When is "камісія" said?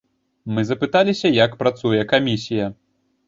2.13-2.71